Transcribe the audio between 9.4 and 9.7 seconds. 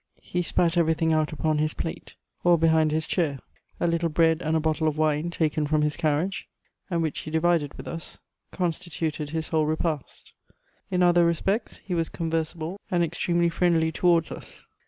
whole